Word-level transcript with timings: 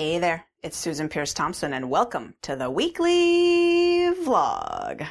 Hey 0.00 0.18
there, 0.18 0.46
it's 0.62 0.78
Susan 0.78 1.10
Peirce 1.10 1.34
Thompson, 1.34 1.74
and 1.74 1.90
welcome 1.90 2.32
to 2.40 2.56
the 2.56 2.70
weekly 2.70 4.08
vlog. 4.24 5.06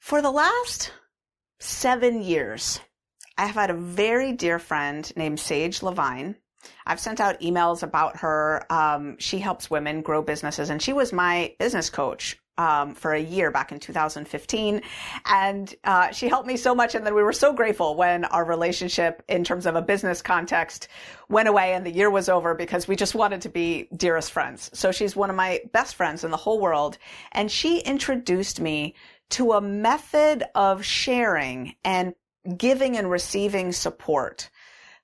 For 0.00 0.20
the 0.20 0.32
last 0.32 0.92
seven 1.60 2.24
years, 2.24 2.80
I 3.38 3.46
have 3.46 3.54
had 3.54 3.70
a 3.70 3.74
very 3.74 4.32
dear 4.32 4.58
friend 4.58 5.08
named 5.14 5.38
Sage 5.38 5.78
Lavine. 5.78 6.34
I've 6.84 6.98
sent 6.98 7.20
out 7.20 7.40
emails 7.40 7.84
about 7.84 8.16
her. 8.16 8.66
Um, 8.68 9.16
she 9.20 9.38
helps 9.38 9.70
women 9.70 10.02
grow 10.02 10.20
businesses, 10.20 10.68
and 10.68 10.82
she 10.82 10.92
was 10.92 11.12
my 11.12 11.54
business 11.60 11.88
coach 11.88 12.36
um, 12.58 12.94
for 12.94 13.12
a 13.12 13.20
year 13.20 13.50
back 13.50 13.72
in 13.72 13.78
2015. 13.78 14.82
And 15.26 15.74
uh, 15.84 16.10
she 16.12 16.28
helped 16.28 16.46
me 16.46 16.56
so 16.56 16.74
much. 16.74 16.94
And 16.94 17.06
then 17.06 17.14
we 17.14 17.22
were 17.22 17.32
so 17.32 17.52
grateful 17.52 17.96
when 17.96 18.24
our 18.26 18.44
relationship, 18.44 19.22
in 19.28 19.44
terms 19.44 19.66
of 19.66 19.76
a 19.76 19.82
business 19.82 20.22
context, 20.22 20.88
went 21.28 21.48
away 21.48 21.74
and 21.74 21.84
the 21.84 21.90
year 21.90 22.10
was 22.10 22.28
over 22.28 22.54
because 22.54 22.88
we 22.88 22.96
just 22.96 23.14
wanted 23.14 23.42
to 23.42 23.48
be 23.48 23.88
dearest 23.96 24.32
friends. 24.32 24.70
So 24.72 24.92
she's 24.92 25.16
one 25.16 25.30
of 25.30 25.36
my 25.36 25.60
best 25.72 25.94
friends 25.94 26.24
in 26.24 26.30
the 26.30 26.36
whole 26.36 26.60
world. 26.60 26.98
And 27.32 27.50
she 27.50 27.80
introduced 27.80 28.60
me 28.60 28.94
to 29.30 29.52
a 29.52 29.60
method 29.60 30.44
of 30.54 30.84
sharing 30.84 31.74
and 31.84 32.14
giving 32.56 32.96
and 32.96 33.10
receiving 33.10 33.72
support 33.72 34.50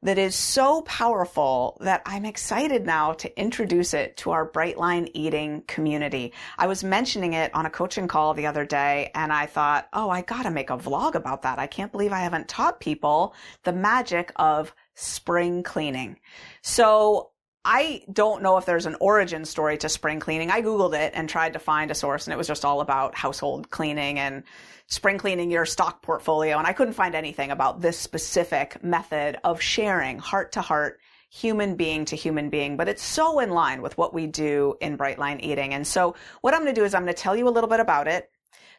that 0.03 0.19
is 0.19 0.35
so 0.35 0.83
powerful 0.83 1.77
that 1.81 2.03
I'm 2.05 2.25
excited 2.25 2.85
now 2.85 3.13
to 3.15 3.41
introduce 3.41 3.95
it 3.95 4.17
to 4.19 4.33
our 4.33 4.49
Brightline 4.49 5.11
eating 5.15 5.63
community. 5.69 6.33
I 6.59 6.67
was 6.67 6.83
mentioning 6.83 7.35
it 7.35 7.55
on 7.55 7.67
a 7.67 7.71
coaching 7.71 8.09
call 8.09 8.35
the 8.35 8.47
other 8.47 8.65
day 8.65 9.11
and 9.15 9.33
I 9.33 9.47
thought, 9.47 9.89
oh, 9.93 10.11
I 10.11 10.23
gotta 10.23 10.51
make 10.51 10.71
a 10.71 10.77
vlog 10.77 11.15
about 11.15 11.43
that. 11.43 11.59
I 11.59 11.67
can't 11.67 11.93
believe 11.93 12.13
I 12.13 12.21
haven't 12.21 12.49
taught 12.49 12.81
people 12.81 13.35
the 13.63 13.73
magic 13.73 14.33
of 14.37 14.75
spring 14.95 15.63
cleaning. 15.63 16.19
So 16.63 17.32
I 17.65 18.03
don't 18.13 18.43
know 18.43 18.57
if 18.57 18.67
there's 18.67 18.87
an 18.87 18.97
origin 18.99 19.45
story 19.45 19.79
to 19.79 19.89
spring 19.89 20.19
cleaning. 20.19 20.51
I 20.51 20.63
Googled 20.63 20.99
it 20.99 21.13
and 21.15 21.29
tried 21.29 21.53
to 21.53 21.61
find 21.61 21.91
a 21.91 21.95
source 21.95 22.27
and 22.27 22.35
it 22.35 22.37
was 22.37 22.49
just 22.49 22.65
all 22.65 22.81
about 22.81 23.15
household 23.15 23.71
cleaning 23.71 24.19
and 24.19 24.43
spring 24.89 25.17
cleaning 25.17 25.51
your 25.51 25.65
stock 25.65 26.03
portfolio. 26.03 26.59
And 26.59 26.67
I 26.67 26.73
couldn't 26.73 26.95
find 26.95 27.15
anything 27.15 27.53
about 27.53 27.81
this 27.81 27.99
specific 27.99 28.83
method 28.83 29.39
of 29.45 29.61
sharing 29.61 30.19
heart 30.19 30.53
to 30.53 30.61
heart, 30.61 30.99
human 31.31 31.77
being 31.77 32.05
to 32.07 32.17
human 32.17 32.51
being, 32.51 32.77
but 32.77 32.89
it's 32.89 33.03
so 33.03 33.39
in 33.39 33.51
line 33.51 33.81
with 33.81 33.97
what 33.97 34.13
we 34.13 34.27
do 34.27 34.75
in 34.81 34.99
Brightline 34.99 35.41
Eating. 35.41 35.73
And 35.73 35.87
so 35.87 36.17
what 36.41 36.55
I'm 36.55 36.63
going 36.63 36.75
to 36.75 36.81
do 36.81 36.85
is 36.85 36.95
I'm 36.95 37.05
going 37.05 37.15
to 37.15 37.23
tell 37.23 37.37
you 37.37 37.47
a 37.47 37.51
little 37.51 37.71
bit 37.71 37.81
about 37.81 38.09
it. 38.09 38.32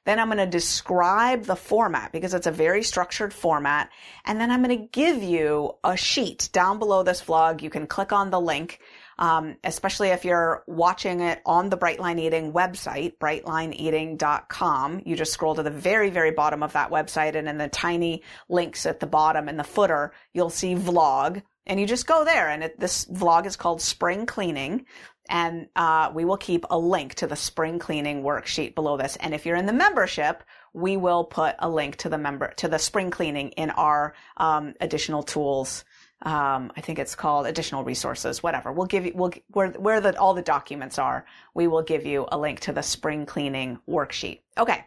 Then 0.06 0.20
I'm 0.20 0.28
going 0.28 0.38
to 0.38 0.46
describe 0.46 1.44
the 1.44 1.56
format 1.56 2.12
because 2.12 2.34
it's 2.34 2.48
a 2.48 2.52
very 2.52 2.84
structured 2.84 3.34
format. 3.34 3.90
And 4.26 4.40
then 4.40 4.52
I'm 4.52 4.64
going 4.64 4.78
to 4.78 4.88
give 4.88 5.24
you 5.24 5.76
a 5.84 5.96
sheet 5.96 6.50
down 6.52 6.80
below 6.80 7.04
this 7.04 7.22
vlog. 7.22 7.62
You 7.62 7.70
can 7.70 7.88
click 7.88 8.12
on 8.12 8.30
the 8.30 8.42
link 8.42 8.80
um, 9.18 9.58
especially 9.64 10.10
if 10.10 10.26
you're 10.26 10.64
watching 10.68 11.22
it 11.22 11.42
on 11.46 11.70
the 11.70 11.78
Brightline 11.78 12.20
Eating 12.20 12.52
website, 12.52 13.18
brightlineeating.com. 13.18 15.02
You 15.06 15.16
just 15.16 15.34
scroll 15.34 15.56
to 15.56 15.64
the 15.64 15.70
very, 15.70 16.10
very 16.10 16.32
bottom 16.32 16.64
of 16.64 16.74
that 16.74 16.92
website, 16.92 17.36
and 17.36 17.48
in 17.48 17.58
the 17.58 17.68
tiny 17.68 18.24
links 18.50 18.86
at 18.86 19.00
the 19.00 19.08
bottom 19.08 19.48
in 19.50 19.58
the 19.58 19.64
footer, 19.64 20.14
you'll 20.34 20.50
see 20.50 20.76
vlog. 20.76 21.42
And 21.66 21.80
you 21.80 21.88
just 21.88 22.08
go 22.08 22.26
there, 22.26 22.50
and 22.50 22.64
it, 22.64 22.80
this 22.80 23.06
vlog 23.06 23.46
is 23.46 23.56
called 23.56 23.82
Spring 23.82 24.26
Cleaning. 24.26 24.86
And 25.30 25.68
uh, 25.76 26.12
we 26.14 26.26
will 26.26 26.38
keep 26.38 26.66
a 26.70 26.78
link 26.78 27.16
to 27.16 27.28
the 27.28 27.36
spring 27.36 27.80
cleaning 27.80 28.24
worksheet 28.24 28.76
below 28.76 28.98
this. 28.98 29.16
And 29.18 29.34
if 29.34 29.46
you're 29.46 29.56
in 29.56 29.66
the 29.66 29.74
membership, 29.74 30.44
we 30.74 30.98
will 30.98 31.24
put 31.24 31.56
a 31.60 31.70
link 31.70 31.96
to 31.98 32.10
the 32.10 32.18
member 32.18 32.54
to 32.58 32.68
the 32.68 32.80
spring 32.80 33.10
cleaning 33.10 33.50
in 33.52 33.70
our 33.72 34.16
um, 34.38 34.74
additional 34.82 35.24
tools 35.24 35.86
um, 36.24 36.72
I 36.76 36.82
think 36.82 37.00
it's 37.00 37.16
called 37.16 37.48
additional 37.48 37.84
resources, 37.84 38.42
whatever. 38.42 38.72
We'll 38.72 38.88
give 38.88 39.06
you, 39.06 39.12
we'll, 39.14 39.34
where, 39.50 39.70
where 39.72 40.00
the, 40.00 40.18
all 40.18 40.34
the 40.34 40.42
documents 40.42 40.98
are, 40.98 41.26
we 41.54 41.68
will 41.68 41.84
give 41.84 42.06
you 42.06 42.28
a 42.32 42.38
link 42.38 42.62
to 42.62 42.72
the 42.72 42.82
spring 42.82 43.26
cleaning 43.26 43.80
worksheet. 43.88 44.40
Okay. 44.58 44.86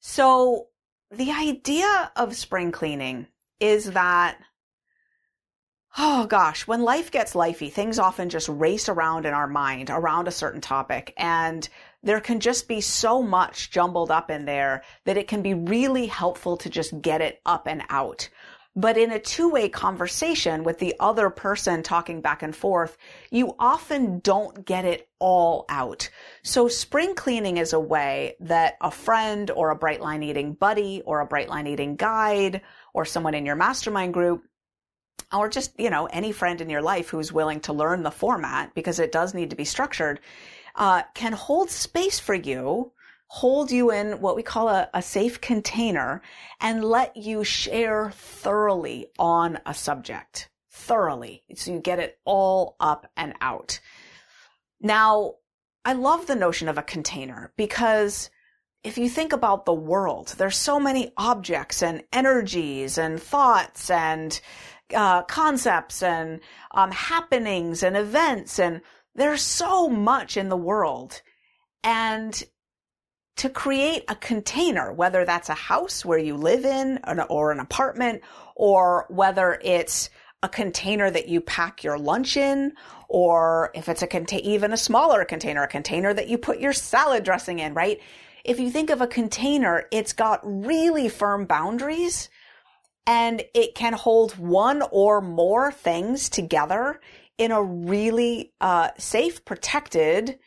So 0.00 0.68
the 1.10 1.32
idea 1.32 2.10
of 2.16 2.34
spring 2.34 2.72
cleaning 2.72 3.26
is 3.60 3.90
that, 3.92 4.38
oh 5.98 6.26
gosh, 6.26 6.66
when 6.66 6.82
life 6.82 7.10
gets 7.10 7.34
lifey, 7.34 7.70
things 7.72 7.98
often 7.98 8.28
just 8.28 8.48
race 8.48 8.88
around 8.88 9.26
in 9.26 9.34
our 9.34 9.48
mind 9.48 9.90
around 9.90 10.28
a 10.28 10.32
certain 10.32 10.60
topic. 10.60 11.12
And 11.16 11.68
there 12.02 12.20
can 12.20 12.40
just 12.40 12.68
be 12.68 12.80
so 12.80 13.22
much 13.22 13.70
jumbled 13.70 14.10
up 14.10 14.30
in 14.30 14.44
there 14.44 14.82
that 15.04 15.16
it 15.16 15.28
can 15.28 15.42
be 15.42 15.54
really 15.54 16.06
helpful 16.06 16.56
to 16.58 16.70
just 16.70 17.00
get 17.02 17.20
it 17.20 17.40
up 17.44 17.66
and 17.66 17.82
out. 17.90 18.28
But 18.76 18.96
in 18.96 19.10
a 19.10 19.18
two-way 19.18 19.68
conversation 19.68 20.62
with 20.62 20.78
the 20.78 20.94
other 21.00 21.28
person 21.28 21.82
talking 21.82 22.20
back 22.20 22.42
and 22.42 22.54
forth, 22.54 22.96
you 23.30 23.56
often 23.58 24.20
don't 24.20 24.64
get 24.64 24.84
it 24.84 25.08
all 25.18 25.64
out. 25.68 26.08
So 26.44 26.68
spring 26.68 27.16
cleaning 27.16 27.56
is 27.56 27.72
a 27.72 27.80
way 27.80 28.36
that 28.38 28.76
a 28.80 28.92
friend 28.92 29.50
or 29.50 29.72
a 29.72 29.78
Brightline 29.78 30.22
eating 30.22 30.54
buddy 30.54 31.02
or 31.04 31.20
a 31.20 31.28
Brightline 31.28 31.68
eating 31.68 31.96
guide 31.96 32.60
or 32.94 33.04
someone 33.04 33.34
in 33.34 33.44
your 33.44 33.56
mastermind 33.56 34.14
group 34.14 34.44
or 35.32 35.48
just, 35.48 35.78
you 35.78 35.90
know, 35.90 36.06
any 36.06 36.32
friend 36.32 36.60
in 36.60 36.70
your 36.70 36.82
life 36.82 37.08
who's 37.08 37.32
willing 37.32 37.60
to 37.60 37.72
learn 37.72 38.02
the 38.02 38.10
format 38.10 38.74
because 38.74 38.98
it 38.98 39.12
does 39.12 39.34
need 39.34 39.50
to 39.50 39.56
be 39.56 39.64
structured, 39.64 40.20
uh, 40.76 41.02
can 41.14 41.32
hold 41.32 41.70
space 41.70 42.18
for 42.18 42.34
you 42.34 42.92
hold 43.32 43.70
you 43.70 43.92
in 43.92 44.20
what 44.20 44.34
we 44.34 44.42
call 44.42 44.68
a, 44.68 44.90
a 44.92 45.00
safe 45.00 45.40
container 45.40 46.20
and 46.60 46.84
let 46.84 47.16
you 47.16 47.44
share 47.44 48.10
thoroughly 48.10 49.06
on 49.20 49.56
a 49.64 49.72
subject. 49.72 50.50
Thoroughly. 50.68 51.44
So 51.54 51.72
you 51.72 51.78
get 51.78 52.00
it 52.00 52.18
all 52.24 52.74
up 52.80 53.06
and 53.16 53.34
out. 53.40 53.78
Now, 54.80 55.34
I 55.84 55.92
love 55.92 56.26
the 56.26 56.34
notion 56.34 56.66
of 56.68 56.76
a 56.76 56.82
container 56.82 57.52
because 57.56 58.30
if 58.82 58.98
you 58.98 59.08
think 59.08 59.32
about 59.32 59.64
the 59.64 59.74
world, 59.74 60.34
there's 60.36 60.56
so 60.56 60.80
many 60.80 61.12
objects 61.16 61.84
and 61.84 62.02
energies 62.12 62.98
and 62.98 63.22
thoughts 63.22 63.90
and 63.90 64.40
uh, 64.94 65.22
concepts 65.22 66.02
and 66.02 66.40
um, 66.72 66.90
happenings 66.90 67.82
and 67.82 67.96
events, 67.96 68.58
and 68.58 68.80
there's 69.14 69.42
so 69.42 69.88
much 69.88 70.36
in 70.36 70.48
the 70.48 70.56
world. 70.56 71.22
And 71.82 72.42
to 73.36 73.48
create 73.48 74.04
a 74.08 74.14
container, 74.14 74.92
whether 74.92 75.24
that's 75.24 75.48
a 75.48 75.54
house 75.54 76.04
where 76.04 76.18
you 76.18 76.36
live 76.36 76.64
in 76.64 76.98
or 77.30 77.52
an 77.52 77.60
apartment, 77.60 78.22
or 78.54 79.06
whether 79.08 79.58
it's 79.62 80.10
a 80.42 80.48
container 80.48 81.10
that 81.10 81.28
you 81.28 81.40
pack 81.40 81.84
your 81.84 81.98
lunch 81.98 82.36
in, 82.36 82.72
or 83.08 83.70
if 83.74 83.88
it's 83.88 84.02
a 84.02 84.06
contain, 84.06 84.40
even 84.40 84.72
a 84.72 84.76
smaller 84.76 85.24
container, 85.24 85.62
a 85.62 85.68
container 85.68 86.12
that 86.12 86.28
you 86.28 86.38
put 86.38 86.60
your 86.60 86.72
salad 86.72 87.24
dressing 87.24 87.58
in, 87.58 87.74
right? 87.74 88.00
If 88.44 88.58
you 88.58 88.70
think 88.70 88.90
of 88.90 89.00
a 89.00 89.06
container, 89.06 89.84
it's 89.90 90.12
got 90.12 90.40
really 90.42 91.08
firm 91.08 91.44
boundaries 91.46 92.30
and 93.10 93.42
it 93.54 93.74
can 93.74 93.92
hold 93.92 94.38
one 94.38 94.84
or 94.92 95.20
more 95.20 95.72
things 95.72 96.28
together 96.28 97.00
in 97.38 97.50
a 97.50 97.60
really 97.60 98.52
uh, 98.60 98.90
safe, 98.98 99.44
protected 99.44 100.38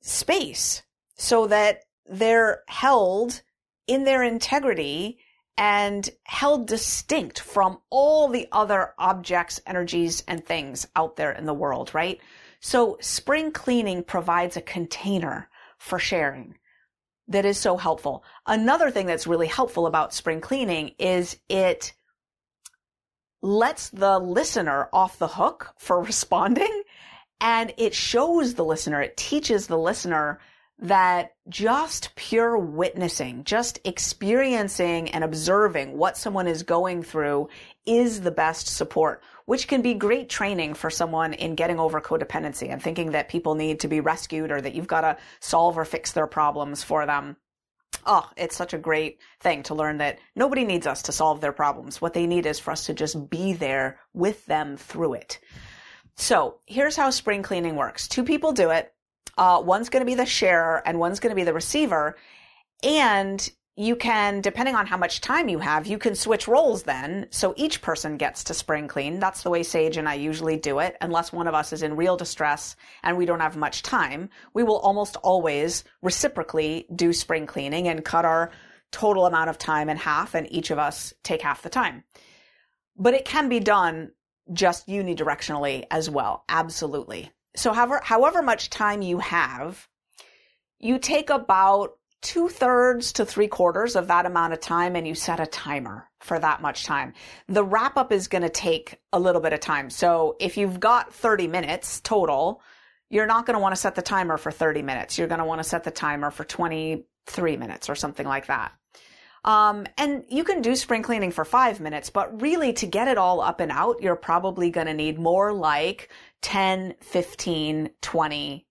space 0.00 0.82
so 1.14 1.46
that 1.46 1.82
they're 2.10 2.64
held 2.66 3.42
in 3.86 4.02
their 4.02 4.24
integrity 4.24 5.18
and 5.56 6.10
held 6.24 6.66
distinct 6.66 7.38
from 7.38 7.78
all 7.90 8.26
the 8.26 8.48
other 8.50 8.92
objects, 8.98 9.60
energies, 9.64 10.24
and 10.26 10.44
things 10.44 10.88
out 10.96 11.14
there 11.14 11.30
in 11.30 11.46
the 11.46 11.54
world, 11.54 11.94
right? 11.94 12.20
So 12.58 12.98
spring 13.00 13.52
cleaning 13.52 14.02
provides 14.02 14.56
a 14.56 14.62
container 14.62 15.48
for 15.78 16.00
sharing 16.00 16.56
that 17.28 17.44
is 17.44 17.58
so 17.58 17.76
helpful. 17.76 18.24
Another 18.46 18.90
thing 18.90 19.06
that's 19.06 19.26
really 19.26 19.46
helpful 19.46 19.86
about 19.86 20.12
spring 20.14 20.40
cleaning 20.40 20.94
is 20.98 21.38
it 21.48 21.92
lets 23.42 23.90
the 23.90 24.18
listener 24.18 24.88
off 24.92 25.18
the 25.18 25.28
hook 25.28 25.74
for 25.78 26.02
responding 26.02 26.82
and 27.40 27.74
it 27.76 27.94
shows 27.94 28.54
the 28.54 28.64
listener, 28.64 29.02
it 29.02 29.16
teaches 29.16 29.66
the 29.66 29.78
listener 29.78 30.40
that 30.78 31.34
just 31.48 32.14
pure 32.16 32.58
witnessing, 32.58 33.44
just 33.44 33.78
experiencing 33.84 35.10
and 35.10 35.22
observing 35.22 35.96
what 35.96 36.16
someone 36.16 36.46
is 36.48 36.62
going 36.62 37.02
through 37.02 37.48
is 37.86 38.20
the 38.20 38.30
best 38.30 38.66
support, 38.66 39.22
which 39.44 39.68
can 39.68 39.82
be 39.82 39.94
great 39.94 40.28
training 40.28 40.74
for 40.74 40.90
someone 40.90 41.32
in 41.32 41.54
getting 41.54 41.78
over 41.78 42.00
codependency 42.00 42.70
and 42.70 42.82
thinking 42.82 43.12
that 43.12 43.28
people 43.28 43.54
need 43.54 43.80
to 43.80 43.88
be 43.88 44.00
rescued 44.00 44.50
or 44.50 44.60
that 44.60 44.74
you've 44.74 44.86
got 44.86 45.02
to 45.02 45.16
solve 45.40 45.78
or 45.78 45.84
fix 45.84 46.12
their 46.12 46.26
problems 46.26 46.82
for 46.82 47.06
them. 47.06 47.36
Oh, 48.06 48.28
it's 48.36 48.56
such 48.56 48.74
a 48.74 48.78
great 48.78 49.18
thing 49.40 49.62
to 49.64 49.74
learn 49.74 49.98
that 49.98 50.18
nobody 50.34 50.64
needs 50.64 50.86
us 50.86 51.02
to 51.02 51.12
solve 51.12 51.40
their 51.40 51.52
problems. 51.52 52.00
What 52.00 52.14
they 52.14 52.26
need 52.26 52.46
is 52.46 52.58
for 52.58 52.72
us 52.72 52.86
to 52.86 52.94
just 52.94 53.30
be 53.30 53.52
there 53.52 54.00
with 54.12 54.44
them 54.46 54.76
through 54.76 55.14
it. 55.14 55.38
So 56.16 56.58
here's 56.66 56.96
how 56.96 57.10
spring 57.10 57.42
cleaning 57.42 57.76
works. 57.76 58.06
Two 58.08 58.24
people 58.24 58.52
do 58.52 58.70
it. 58.70 58.93
Uh, 59.36 59.62
one's 59.64 59.88
going 59.88 60.00
to 60.00 60.06
be 60.06 60.14
the 60.14 60.26
sharer 60.26 60.82
and 60.86 60.98
one's 60.98 61.20
going 61.20 61.30
to 61.30 61.36
be 61.36 61.44
the 61.44 61.54
receiver. 61.54 62.16
And 62.82 63.50
you 63.76 63.96
can, 63.96 64.40
depending 64.40 64.76
on 64.76 64.86
how 64.86 64.96
much 64.96 65.20
time 65.20 65.48
you 65.48 65.58
have, 65.58 65.86
you 65.86 65.98
can 65.98 66.14
switch 66.14 66.46
roles 66.46 66.84
then. 66.84 67.26
So 67.30 67.54
each 67.56 67.82
person 67.82 68.16
gets 68.16 68.44
to 68.44 68.54
spring 68.54 68.86
clean. 68.86 69.18
That's 69.18 69.42
the 69.42 69.50
way 69.50 69.64
Sage 69.64 69.96
and 69.96 70.08
I 70.08 70.14
usually 70.14 70.56
do 70.56 70.78
it. 70.78 70.96
Unless 71.00 71.32
one 71.32 71.48
of 71.48 71.54
us 71.54 71.72
is 71.72 71.82
in 71.82 71.96
real 71.96 72.16
distress 72.16 72.76
and 73.02 73.16
we 73.16 73.26
don't 73.26 73.40
have 73.40 73.56
much 73.56 73.82
time, 73.82 74.30
we 74.52 74.62
will 74.62 74.78
almost 74.78 75.16
always 75.16 75.82
reciprocally 76.02 76.86
do 76.94 77.12
spring 77.12 77.46
cleaning 77.46 77.88
and 77.88 78.04
cut 78.04 78.24
our 78.24 78.52
total 78.92 79.26
amount 79.26 79.50
of 79.50 79.58
time 79.58 79.88
in 79.88 79.96
half 79.96 80.34
and 80.36 80.46
each 80.52 80.70
of 80.70 80.78
us 80.78 81.12
take 81.24 81.42
half 81.42 81.62
the 81.62 81.68
time. 81.68 82.04
But 82.96 83.14
it 83.14 83.24
can 83.24 83.48
be 83.48 83.58
done 83.58 84.12
just 84.52 84.86
unidirectionally 84.86 85.84
as 85.90 86.08
well. 86.08 86.44
Absolutely. 86.48 87.32
So 87.56 87.72
however, 87.72 88.00
however 88.02 88.42
much 88.42 88.70
time 88.70 89.02
you 89.02 89.18
have, 89.18 89.88
you 90.78 90.98
take 90.98 91.30
about 91.30 91.96
two 92.24 92.48
thirds 92.48 93.12
to 93.12 93.24
three 93.24 93.46
quarters 93.46 93.96
of 93.96 94.08
that 94.08 94.24
amount 94.24 94.54
of 94.54 94.60
time 94.60 94.96
and 94.96 95.06
you 95.06 95.14
set 95.14 95.40
a 95.40 95.46
timer 95.46 96.08
for 96.20 96.38
that 96.38 96.62
much 96.62 96.84
time. 96.84 97.12
The 97.48 97.62
wrap 97.62 97.98
up 97.98 98.12
is 98.12 98.28
going 98.28 98.42
to 98.42 98.48
take 98.48 98.96
a 99.12 99.20
little 99.20 99.42
bit 99.42 99.52
of 99.52 99.60
time. 99.60 99.90
So 99.90 100.36
if 100.40 100.56
you've 100.56 100.80
got 100.80 101.12
30 101.12 101.48
minutes 101.48 102.00
total, 102.00 102.62
you're 103.10 103.26
not 103.26 103.44
going 103.44 103.54
to 103.54 103.60
want 103.60 103.74
to 103.74 103.80
set 103.80 103.94
the 103.94 104.02
timer 104.02 104.38
for 104.38 104.50
30 104.50 104.80
minutes. 104.80 105.18
You're 105.18 105.28
going 105.28 105.38
to 105.38 105.44
want 105.44 105.62
to 105.62 105.68
set 105.68 105.84
the 105.84 105.90
timer 105.90 106.30
for 106.30 106.44
23 106.44 107.56
minutes 107.58 107.90
or 107.90 107.94
something 107.94 108.26
like 108.26 108.46
that. 108.46 108.72
Um, 109.44 109.86
and 109.98 110.24
you 110.28 110.42
can 110.42 110.62
do 110.62 110.74
spring 110.74 111.02
cleaning 111.02 111.30
for 111.30 111.44
five 111.44 111.78
minutes, 111.78 112.08
but 112.08 112.40
really 112.40 112.72
to 112.74 112.86
get 112.86 113.08
it 113.08 113.18
all 113.18 113.40
up 113.40 113.60
and 113.60 113.70
out, 113.70 114.00
you're 114.00 114.16
probably 114.16 114.70
going 114.70 114.86
to 114.86 114.94
need 114.94 115.18
more 115.18 115.52
like 115.52 116.10
10, 116.42 116.94
15, 117.00 117.90
20 118.00 118.66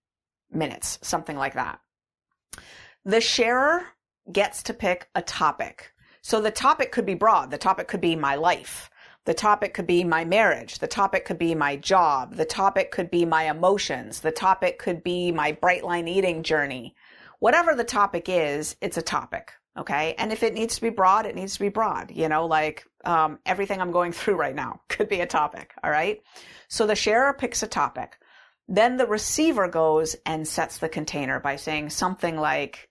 minutes, 0.52 1.00
something 1.04 1.38
like 1.38 1.54
that. 1.54 1.80
The 3.06 3.22
sharer 3.22 3.84
gets 4.31 4.64
to 4.64 4.74
pick 4.74 5.10
a 5.14 5.22
topic. 5.22 5.94
So 6.22 6.42
the 6.42 6.52
topic 6.52 6.92
could 6.92 7.06
be 7.06 7.16
broad. 7.16 7.52
The 7.52 7.58
topic 7.58 7.88
could 7.88 8.02
be 8.02 8.16
my 8.16 8.36
life. 8.36 8.90
The 9.25 9.34
topic 9.34 9.74
could 9.74 9.88
be 9.88 10.04
my 10.04 10.25
marriage. 10.25 10.80
The 10.80 10.88
topic 10.88 11.25
could 11.25 11.38
be 11.38 11.54
my 11.54 11.75
job. 11.75 12.36
The 12.36 12.46
topic 12.46 12.92
could 12.92 13.12
be 13.12 13.25
my 13.25 13.50
emotions. 13.50 14.22
The 14.22 14.31
topic 14.31 14.80
could 14.80 15.04
be 15.04 15.31
my 15.31 15.52
bright 15.52 15.84
line 15.84 16.08
eating 16.08 16.44
journey. 16.44 16.96
Whatever 17.40 17.75
the 17.75 17.84
topic 17.84 18.28
is, 18.28 18.75
it's 18.81 18.98
a 18.98 19.02
topic. 19.02 19.52
Okay. 19.78 20.14
And 20.18 20.31
if 20.31 20.44
it 20.44 20.54
needs 20.54 20.75
to 20.75 20.81
be 20.81 20.90
broad, 20.90 21.25
it 21.25 21.36
needs 21.36 21.54
to 21.54 21.60
be 21.60 21.70
broad. 21.70 22.12
You 22.12 22.30
know, 22.30 22.46
like 22.46 22.86
um, 23.06 23.40
everything 23.46 23.81
I'm 23.81 23.92
going 23.92 24.12
through 24.14 24.36
right 24.36 24.56
now 24.56 24.81
could 24.90 25.10
be 25.10 25.22
a 25.22 25.25
topic. 25.25 25.74
All 25.84 25.92
right. 25.92 26.22
So 26.68 26.86
the 26.86 26.96
sharer 26.96 27.34
picks 27.34 27.64
a 27.64 27.68
topic. 27.68 28.18
Then 28.68 28.98
the 28.98 29.08
receiver 29.08 29.68
goes 29.68 30.16
and 30.25 30.48
sets 30.48 30.78
the 30.78 30.90
container 30.90 31.40
by 31.40 31.58
saying 31.58 31.90
something 31.90 32.38
like, 32.38 32.90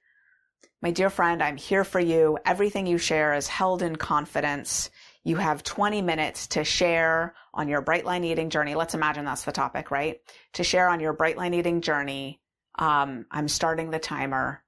my 0.83 0.91
dear 0.91 1.11
friend, 1.11 1.43
I'm 1.43 1.57
here 1.57 1.85
for 1.85 2.01
you. 2.01 2.39
Everything 2.45 2.87
you 2.87 2.99
share 2.99 3.35
is 3.35 3.47
held 3.47 3.83
in 3.83 3.97
confidence. 3.97 4.91
You 5.25 5.37
have 5.37 5.63
20 5.63 6.03
minutes 6.03 6.49
to 6.49 6.65
share 6.65 7.35
on 7.55 7.69
your 7.69 7.81
bright 7.81 8.05
line 8.05 8.25
eating 8.25 8.51
journey. 8.51 8.75
Let's 8.75 8.95
imagine 8.95 9.25
that's 9.25 9.45
the 9.45 9.53
topic, 9.53 9.91
right? 9.91 10.19
To 10.55 10.65
share 10.65 10.89
on 10.89 10.99
your 10.99 11.13
bright 11.13 11.37
line 11.37 11.55
eating 11.55 11.81
journey. 11.81 12.41
Um, 12.79 13.27
I'm 13.31 13.49
starting 13.49 13.91
the 13.91 14.01
timer. 14.01 14.62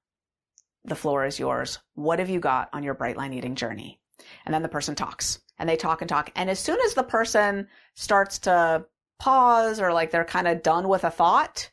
The 0.85 0.95
floor 0.95 1.25
is 1.25 1.39
yours. 1.39 1.79
What 1.95 2.19
have 2.19 2.29
you 2.29 2.39
got 2.39 2.69
on 2.71 2.83
your 2.83 2.93
bright 2.93 3.17
line 3.17 3.33
eating 3.33 3.55
journey? 3.55 3.99
And 4.45 4.53
then 4.53 4.61
the 4.61 4.69
person 4.69 4.95
talks 4.95 5.39
and 5.57 5.67
they 5.67 5.75
talk 5.75 6.01
and 6.01 6.09
talk. 6.09 6.31
And 6.35 6.49
as 6.49 6.59
soon 6.59 6.79
as 6.85 6.93
the 6.93 7.03
person 7.03 7.67
starts 7.95 8.39
to 8.39 8.85
pause 9.17 9.79
or 9.79 9.93
like 9.93 10.11
they're 10.11 10.25
kind 10.25 10.47
of 10.47 10.63
done 10.63 10.87
with 10.87 11.03
a 11.03 11.09
thought, 11.09 11.71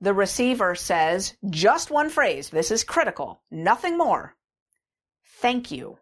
the 0.00 0.12
receiver 0.12 0.74
says 0.74 1.36
just 1.48 1.90
one 1.90 2.10
phrase. 2.10 2.50
This 2.50 2.72
is 2.72 2.82
critical. 2.82 3.42
Nothing 3.50 3.96
more. 3.96 4.34
Thank 5.36 5.70
you. 5.70 5.98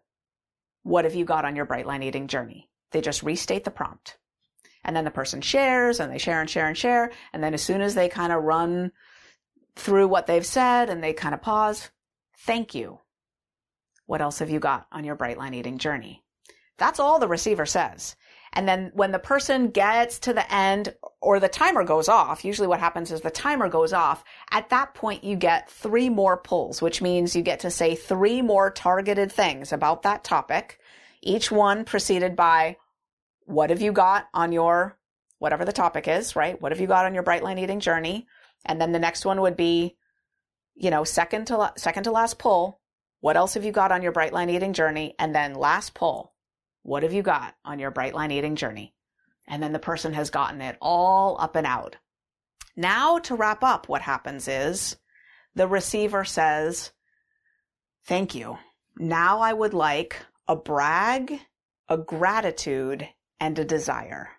What 0.83 1.05
have 1.05 1.13
you 1.13 1.25
got 1.25 1.45
on 1.45 1.55
your 1.55 1.65
bright 1.65 1.85
line 1.85 2.01
eating 2.01 2.27
journey? 2.27 2.69
They 2.91 3.01
just 3.01 3.21
restate 3.21 3.63
the 3.63 3.71
prompt. 3.71 4.17
And 4.83 4.95
then 4.95 5.05
the 5.05 5.11
person 5.11 5.41
shares 5.41 5.99
and 5.99 6.11
they 6.11 6.17
share 6.17 6.41
and 6.41 6.49
share 6.49 6.67
and 6.67 6.77
share. 6.77 7.11
And 7.33 7.43
then 7.43 7.53
as 7.53 7.61
soon 7.61 7.81
as 7.81 7.93
they 7.93 8.09
kind 8.09 8.33
of 8.33 8.43
run 8.43 8.91
through 9.75 10.07
what 10.07 10.25
they've 10.25 10.45
said 10.45 10.89
and 10.89 11.03
they 11.03 11.13
kind 11.13 11.35
of 11.35 11.41
pause, 11.41 11.91
thank 12.45 12.75
you. 12.75 12.99
What 14.05 14.21
else 14.21 14.39
have 14.39 14.49
you 14.49 14.59
got 14.59 14.87
on 14.91 15.03
your 15.03 15.15
bright 15.15 15.37
line 15.37 15.53
eating 15.53 15.77
journey? 15.77 16.23
That's 16.77 16.99
all 16.99 17.19
the 17.19 17.27
receiver 17.27 17.65
says. 17.65 18.15
And 18.53 18.67
then 18.67 18.91
when 18.93 19.11
the 19.11 19.19
person 19.19 19.69
gets 19.69 20.19
to 20.19 20.33
the 20.33 20.53
end 20.53 20.93
or 21.21 21.39
the 21.39 21.47
timer 21.47 21.85
goes 21.85 22.09
off, 22.09 22.43
usually 22.43 22.67
what 22.67 22.81
happens 22.81 23.11
is 23.11 23.21
the 23.21 23.29
timer 23.29 23.69
goes 23.69 23.93
off. 23.93 24.23
At 24.51 24.69
that 24.69 24.93
point, 24.93 25.23
you 25.23 25.37
get 25.37 25.69
three 25.69 26.09
more 26.09 26.35
pulls, 26.35 26.81
which 26.81 27.01
means 27.01 27.35
you 27.35 27.43
get 27.43 27.61
to 27.61 27.71
say 27.71 27.95
three 27.95 28.41
more 28.41 28.69
targeted 28.69 29.31
things 29.31 29.71
about 29.71 30.01
that 30.01 30.23
topic, 30.23 30.79
each 31.21 31.51
one 31.51 31.85
preceded 31.85 32.35
by 32.35 32.75
what 33.45 33.69
have 33.69 33.81
you 33.81 33.91
got 33.91 34.27
on 34.33 34.51
your, 34.51 34.97
whatever 35.39 35.63
the 35.63 35.71
topic 35.71 36.07
is, 36.07 36.35
right? 36.35 36.61
What 36.61 36.71
have 36.71 36.81
you 36.81 36.87
got 36.87 37.05
on 37.05 37.13
your 37.13 37.23
bright 37.23 37.43
line 37.43 37.57
eating 37.57 37.79
journey? 37.79 38.27
And 38.65 38.81
then 38.81 38.91
the 38.91 38.99
next 38.99 39.23
one 39.23 39.41
would 39.41 39.55
be, 39.55 39.95
you 40.75 40.89
know, 40.89 41.03
second 41.03 41.47
to, 41.47 41.73
second 41.77 42.03
to 42.03 42.11
last 42.11 42.39
pull. 42.39 42.79
What 43.19 43.37
else 43.37 43.53
have 43.53 43.63
you 43.63 43.71
got 43.71 43.91
on 43.91 44.01
your 44.01 44.11
bright 44.11 44.33
line 44.33 44.49
eating 44.49 44.73
journey? 44.73 45.15
And 45.19 45.35
then 45.35 45.53
last 45.53 45.93
pull 45.93 46.31
what 46.83 47.03
have 47.03 47.13
you 47.13 47.21
got 47.21 47.55
on 47.63 47.79
your 47.79 47.91
bright 47.91 48.13
line 48.13 48.31
eating 48.31 48.55
journey? 48.55 48.93
And 49.47 49.61
then 49.61 49.73
the 49.73 49.79
person 49.79 50.13
has 50.13 50.29
gotten 50.29 50.61
it 50.61 50.77
all 50.81 51.37
up 51.39 51.55
and 51.55 51.67
out. 51.67 51.97
Now 52.75 53.19
to 53.19 53.35
wrap 53.35 53.63
up, 53.63 53.87
what 53.87 54.01
happens 54.01 54.47
is 54.47 54.95
the 55.55 55.67
receiver 55.67 56.23
says, 56.23 56.91
thank 58.05 58.33
you. 58.33 58.57
Now 58.97 59.39
I 59.39 59.53
would 59.53 59.73
like 59.73 60.17
a 60.47 60.55
brag, 60.55 61.39
a 61.89 61.97
gratitude, 61.97 63.07
and 63.39 63.57
a 63.59 63.65
desire. 63.65 64.29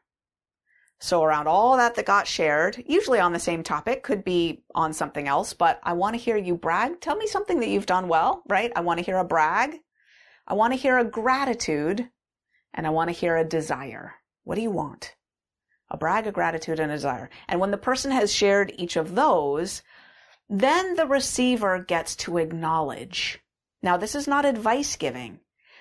So 1.03 1.25
around 1.25 1.49
all 1.49 1.77
that 1.79 1.97
that 1.97 2.07
got 2.07 2.29
shared, 2.29 2.81
usually 2.87 3.19
on 3.19 3.33
the 3.33 3.41
same 3.41 3.65
topic, 3.65 4.05
could 4.05 4.23
be 4.23 4.63
on 4.73 4.93
something 4.93 5.27
else, 5.27 5.53
but 5.53 5.81
I 5.83 5.95
want 5.95 6.15
to 6.15 6.23
hear 6.23 6.37
you 6.37 6.55
brag. 6.55 7.01
Tell 7.01 7.17
me 7.17 7.27
something 7.27 7.59
that 7.59 7.69
you've 7.69 7.87
done 7.87 8.07
well, 8.07 8.45
right? 8.49 8.71
I 8.77 8.83
want 8.83 9.01
to 9.01 9.05
hear 9.05 9.19
a 9.19 9.25
brag. 9.25 9.81
I 10.47 10.55
want 10.55 10.73
to 10.73 10.79
hear 10.79 10.99
a 10.99 11.05
gratitude 11.05 12.09
and 12.73 12.87
I 12.87 12.91
want 12.91 13.09
to 13.09 13.17
hear 13.17 13.37
a 13.37 13.45
desire. 13.45 14.15
What 14.45 14.55
do 14.55 14.61
you 14.61 14.71
want? 14.71 15.17
A 15.91 15.97
brag, 15.97 16.29
a 16.29 16.33
gratitude, 16.33 16.79
and 16.79 16.93
a 16.93 16.95
desire. 16.95 17.31
And 17.49 17.59
when 17.59 17.73
the 17.73 17.79
person 17.79 18.13
has 18.13 18.33
shared 18.33 18.73
each 18.77 18.95
of 18.95 19.17
those, 19.17 19.83
then 20.49 20.95
the 20.95 21.09
receiver 21.09 21.81
gets 21.81 22.15
to 22.17 22.39
acknowledge. 22.39 23.41
Now, 23.83 23.97
this 23.97 24.15
is 24.15 24.29
not 24.29 24.45
advice 24.45 24.95
giving. 24.95 25.41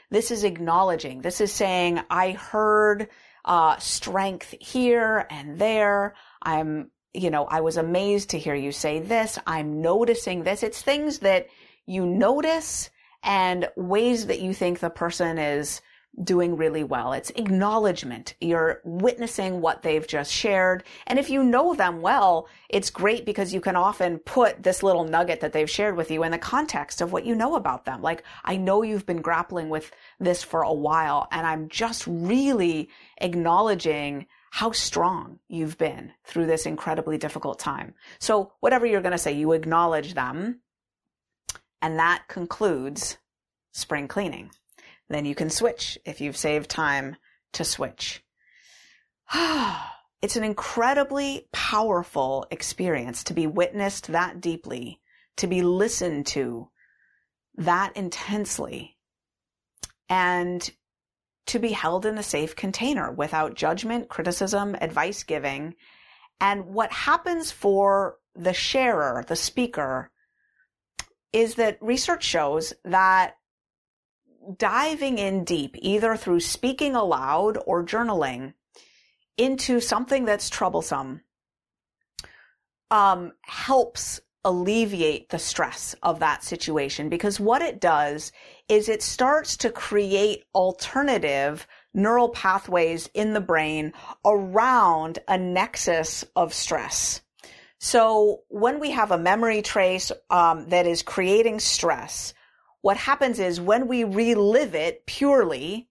This 0.09 0.31
is 0.31 0.43
acknowledging. 0.43 1.21
This 1.21 1.41
is 1.41 1.51
saying, 1.51 2.01
I 2.09 2.31
heard 2.31 3.07
uh, 3.45 3.77
strength 3.77 4.53
here 4.59 5.25
and 5.29 5.57
there. 5.59 6.15
I'm, 6.41 6.91
you 7.13 7.29
know, 7.29 7.45
I 7.45 7.61
was 7.61 7.77
amazed 7.77 8.29
to 8.31 8.39
hear 8.39 8.55
you 8.55 8.71
say 8.71 8.99
this. 8.99 9.37
I'm 9.45 9.81
noticing 9.81 10.43
this. 10.43 10.63
It's 10.63 10.81
things 10.81 11.19
that 11.19 11.47
you 11.85 12.05
notice 12.05 12.89
and 13.23 13.69
ways 13.75 14.27
that 14.27 14.41
you 14.41 14.53
think 14.53 14.79
the 14.79 14.89
person 14.89 15.37
is 15.37 15.81
doing 16.23 16.57
really 16.57 16.83
well. 16.83 17.13
It's 17.13 17.31
acknowledgement. 17.31 18.35
You're 18.41 18.81
witnessing 18.83 19.61
what 19.61 19.81
they've 19.81 20.05
just 20.05 20.31
shared. 20.31 20.83
And 21.07 21.17
if 21.17 21.29
you 21.29 21.43
know 21.43 21.73
them 21.73 22.01
well, 22.01 22.47
it's 22.69 22.89
great 22.89 23.25
because 23.25 23.53
you 23.53 23.61
can 23.61 23.75
often 23.75 24.19
put 24.19 24.61
this 24.61 24.83
little 24.83 25.05
nugget 25.05 25.39
that 25.39 25.53
they've 25.53 25.69
shared 25.69 25.95
with 25.95 26.11
you 26.11 26.23
in 26.23 26.31
the 26.31 26.37
context 26.37 27.01
of 27.01 27.13
what 27.13 27.25
you 27.25 27.33
know 27.33 27.55
about 27.55 27.85
them. 27.85 28.01
Like, 28.01 28.23
I 28.43 28.57
know 28.57 28.81
you've 28.81 29.05
been 29.05 29.21
grappling 29.21 29.69
with 29.69 29.91
this 30.19 30.43
for 30.43 30.63
a 30.63 30.73
while 30.73 31.27
and 31.31 31.47
I'm 31.47 31.69
just 31.69 32.05
really 32.07 32.89
acknowledging 33.19 34.27
how 34.51 34.71
strong 34.71 35.39
you've 35.47 35.77
been 35.77 36.11
through 36.25 36.45
this 36.45 36.65
incredibly 36.65 37.17
difficult 37.17 37.57
time. 37.57 37.93
So 38.19 38.51
whatever 38.59 38.85
you're 38.85 39.01
going 39.01 39.13
to 39.13 39.17
say, 39.17 39.31
you 39.31 39.53
acknowledge 39.53 40.13
them. 40.13 40.59
And 41.81 41.97
that 41.99 42.25
concludes 42.27 43.17
spring 43.71 44.09
cleaning. 44.09 44.51
Then 45.11 45.25
you 45.25 45.35
can 45.35 45.49
switch 45.49 45.99
if 46.05 46.21
you've 46.21 46.37
saved 46.37 46.69
time 46.69 47.17
to 47.51 47.65
switch. 47.65 48.23
it's 50.21 50.37
an 50.37 50.45
incredibly 50.45 51.49
powerful 51.51 52.47
experience 52.49 53.25
to 53.25 53.33
be 53.33 53.45
witnessed 53.45 54.07
that 54.07 54.39
deeply, 54.39 55.01
to 55.35 55.47
be 55.47 55.63
listened 55.63 56.27
to 56.27 56.69
that 57.57 57.97
intensely 57.97 58.97
and 60.07 60.71
to 61.47 61.59
be 61.59 61.73
held 61.73 62.05
in 62.05 62.17
a 62.17 62.23
safe 62.23 62.55
container 62.55 63.11
without 63.11 63.55
judgment, 63.55 64.07
criticism, 64.07 64.77
advice 64.79 65.23
giving. 65.23 65.75
And 66.39 66.67
what 66.67 66.93
happens 66.93 67.51
for 67.51 68.15
the 68.33 68.53
sharer, 68.53 69.25
the 69.27 69.35
speaker, 69.35 70.09
is 71.33 71.55
that 71.55 71.77
research 71.81 72.23
shows 72.23 72.71
that 72.85 73.35
diving 74.57 75.17
in 75.17 75.43
deep, 75.43 75.75
either 75.79 76.15
through 76.15 76.39
speaking 76.41 76.95
aloud 76.95 77.57
or 77.65 77.85
journaling, 77.85 78.53
into 79.37 79.79
something 79.79 80.25
that's 80.25 80.49
troublesome, 80.49 81.21
um, 82.89 83.31
helps 83.41 84.21
alleviate 84.43 85.29
the 85.29 85.39
stress 85.39 85.95
of 86.01 86.19
that 86.19 86.43
situation 86.43 87.09
because 87.09 87.39
what 87.39 87.61
it 87.61 87.79
does 87.79 88.31
is 88.67 88.89
it 88.89 89.03
starts 89.03 89.55
to 89.57 89.69
create 89.69 90.43
alternative 90.55 91.67
neural 91.93 92.29
pathways 92.29 93.07
in 93.13 93.33
the 93.33 93.41
brain 93.41 93.93
around 94.25 95.19
a 95.27 95.37
nexus 95.37 96.25
of 96.35 96.53
stress. 96.53 97.21
So 97.79 98.41
when 98.47 98.79
we 98.79 98.91
have 98.91 99.11
a 99.11 99.17
memory 99.17 99.61
trace 99.61 100.11
um, 100.29 100.69
that 100.69 100.87
is 100.87 101.01
creating 101.01 101.59
stress, 101.59 102.33
what 102.81 102.97
happens 102.97 103.39
is 103.39 103.61
when 103.61 103.87
we 103.87 104.03
relive 104.03 104.75
it 104.75 105.05
purely, 105.05 105.87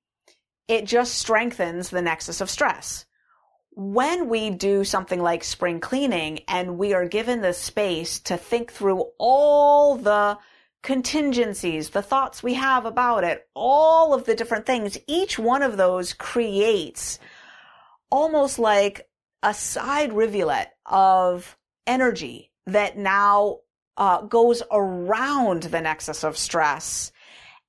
it 0.69 0.85
just 0.85 1.15
strengthens 1.15 1.91
the 1.91 2.03
nexus 2.03 2.41
of 2.41 2.51
stress. 2.51 3.07
When 3.73 4.29
we 4.29 4.51
do 4.51 4.85
something 4.85 5.21
like 5.21 5.45
spring 5.45 5.81
cleaning 5.81 6.41
and 6.49 6.79
we 6.79 6.93
are 6.93 7.07
given 7.07 7.41
the 7.41 7.53
space 7.53 8.21
to 8.21 8.37
think 8.37 8.73
through 8.73 9.07
all 9.19 9.97
the 9.97 10.39
contingencies, 10.83 11.91
the 11.91 12.03
thoughts 12.03 12.43
we 12.43 12.55
have 12.55 12.85
about 12.85 13.23
it, 13.23 13.49
all 13.55 14.13
of 14.13 14.25
the 14.25 14.35
different 14.35 14.67
things, 14.67 14.99
each 15.07 15.39
one 15.39 15.63
of 15.63 15.77
those 15.77 16.13
creates 16.13 17.19
almost 18.11 18.59
like 18.59 19.09
a 19.43 19.55
side 19.55 20.13
rivulet 20.13 20.69
of 20.87 21.57
energy 21.87 22.51
that 22.67 22.99
now 22.99 23.59
uh, 23.97 24.23
goes 24.23 24.63
around 24.71 25.65
the 25.65 25.81
nexus 25.81 26.25
of 26.25 26.37
stress 26.37 27.13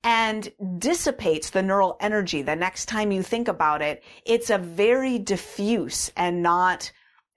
and 0.04 0.52
dissipates 0.78 1.50
the 1.50 1.62
neural 1.62 1.96
energy 2.00 2.42
the 2.42 2.56
next 2.56 2.86
time 2.86 3.12
you 3.12 3.22
think 3.22 3.48
about 3.48 3.82
it. 3.82 4.02
It's 4.24 4.50
a 4.50 4.58
very 4.58 5.18
diffuse 5.18 6.10
and 6.16 6.42
not 6.42 6.90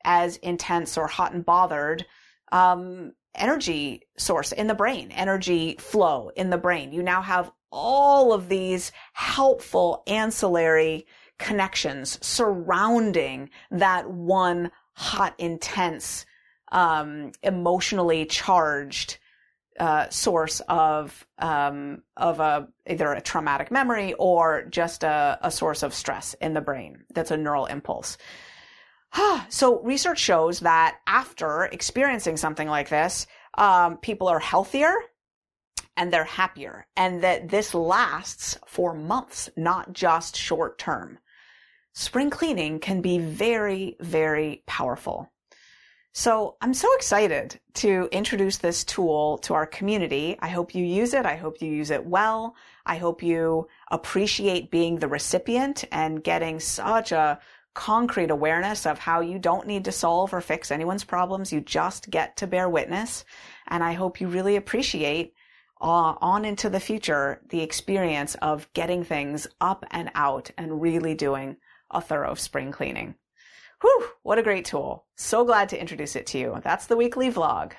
as 0.03 0.37
intense 0.37 0.97
or 0.97 1.07
hot 1.07 1.33
and 1.33 1.45
bothered 1.45 2.05
um, 2.51 3.13
energy 3.35 4.03
source 4.17 4.51
in 4.51 4.67
the 4.67 4.73
brain, 4.73 5.11
energy 5.11 5.75
flow 5.79 6.31
in 6.35 6.49
the 6.49 6.57
brain. 6.57 6.91
You 6.91 7.03
now 7.03 7.21
have 7.21 7.51
all 7.71 8.33
of 8.33 8.49
these 8.49 8.91
helpful 9.13 10.03
ancillary 10.07 11.05
connections 11.37 12.17
surrounding 12.25 13.49
that 13.71 14.09
one 14.09 14.71
hot, 14.93 15.35
intense, 15.37 16.25
um, 16.75 17.31
emotionally 17.41 18.25
charged 18.25 19.17
uh, 19.79 20.09
source 20.09 20.61
of 20.67 21.25
um, 21.39 22.03
of 22.15 22.39
a 22.39 22.67
either 22.87 23.11
a 23.13 23.21
traumatic 23.21 23.71
memory 23.71 24.13
or 24.13 24.65
just 24.65 25.03
a, 25.03 25.39
a 25.41 25.49
source 25.49 25.83
of 25.83 25.93
stress 25.93 26.35
in 26.35 26.53
the 26.53 26.61
brain. 26.61 27.03
That's 27.13 27.31
a 27.31 27.37
neural 27.37 27.65
impulse. 27.65 28.17
so 29.49 29.81
research 29.81 30.19
shows 30.19 30.59
that 30.61 30.97
after 31.07 31.63
experiencing 31.65 32.37
something 32.37 32.67
like 32.67 32.89
this, 32.89 33.25
um, 33.57 33.97
people 33.97 34.27
are 34.27 34.39
healthier 34.39 34.93
and 35.97 36.11
they're 36.11 36.25
happier, 36.25 36.87
and 36.97 37.23
that 37.23 37.47
this 37.47 37.73
lasts 37.73 38.57
for 38.67 38.93
months, 38.93 39.49
not 39.55 39.93
just 39.93 40.35
short 40.35 40.77
term. 40.77 41.19
Spring 41.93 42.29
cleaning 42.29 42.79
can 42.79 42.99
be 43.01 43.17
very, 43.17 43.95
very 44.01 44.61
powerful. 44.67 45.31
So 46.17 46.55
I'm 46.61 46.73
so 46.73 46.87
excited 46.95 47.59
to 47.73 48.07
introduce 48.09 48.55
this 48.55 48.85
tool 48.85 49.37
to 49.39 49.53
our 49.53 49.65
community. 49.65 50.37
I 50.39 50.47
hope 50.47 50.73
you 50.73 50.85
use 50.85 51.13
it. 51.13 51.25
I 51.25 51.35
hope 51.35 51.61
you 51.61 51.69
use 51.69 51.91
it 51.91 52.05
well. 52.05 52.55
I 52.85 52.95
hope 52.95 53.21
you 53.21 53.67
appreciate 53.91 54.71
being 54.71 54.97
the 54.97 55.09
recipient 55.09 55.83
and 55.91 56.23
getting 56.23 56.61
such 56.61 57.11
a 57.11 57.37
concrete 57.73 58.31
awareness 58.31 58.85
of 58.85 58.97
how 58.97 59.19
you 59.19 59.37
don't 59.37 59.67
need 59.67 59.83
to 59.83 59.91
solve 59.91 60.33
or 60.33 60.39
fix 60.39 60.71
anyone's 60.71 61.03
problems. 61.03 61.51
You 61.51 61.59
just 61.59 62.09
get 62.09 62.37
to 62.37 62.47
bear 62.47 62.69
witness. 62.69 63.25
And 63.67 63.83
I 63.83 63.91
hope 63.91 64.21
you 64.21 64.29
really 64.29 64.55
appreciate 64.55 65.33
uh, 65.81 66.15
on 66.21 66.45
into 66.45 66.69
the 66.69 66.79
future 66.79 67.41
the 67.49 67.61
experience 67.61 68.35
of 68.35 68.71
getting 68.71 69.03
things 69.03 69.47
up 69.59 69.85
and 69.91 70.11
out 70.15 70.49
and 70.57 70.81
really 70.81 71.13
doing 71.13 71.57
a 71.91 71.99
thorough 71.99 72.35
spring 72.35 72.71
cleaning. 72.71 73.15
Whew, 73.81 74.05
what 74.23 74.37
a 74.37 74.43
great 74.43 74.65
tool. 74.65 75.05
So 75.15 75.45
glad 75.45 75.69
to 75.69 75.79
introduce 75.79 76.15
it 76.15 76.25
to 76.27 76.37
you. 76.37 76.61
That's 76.63 76.87
the 76.87 76.97
weekly 76.97 77.31
vlog. 77.31 77.73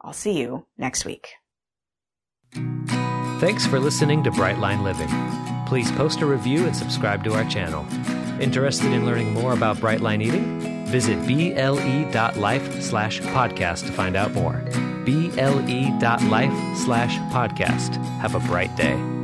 I'll 0.00 0.12
see 0.12 0.38
you 0.38 0.66
next 0.78 1.04
week. 1.04 1.28
Thanks 3.40 3.66
for 3.66 3.78
listening 3.78 4.24
to 4.24 4.30
Brightline 4.30 4.82
Living. 4.82 5.08
Please 5.66 5.90
post 5.92 6.20
a 6.22 6.26
review 6.26 6.64
and 6.66 6.74
subscribe 6.74 7.24
to 7.24 7.34
our 7.34 7.44
channel. 7.44 7.84
Interested 8.40 8.92
in 8.92 9.04
learning 9.04 9.32
more 9.34 9.52
about 9.52 9.76
Brightline 9.76 10.22
Eating? 10.22 10.86
Visit 10.86 11.18
ble.life 11.26 12.82
slash 12.82 13.20
podcast 13.20 13.86
to 13.86 13.92
find 13.92 14.16
out 14.16 14.32
more. 14.32 14.62
ble.life 15.04 16.76
slash 16.78 17.18
podcast. 17.32 17.96
Have 18.20 18.34
a 18.34 18.40
bright 18.40 18.74
day. 18.76 19.15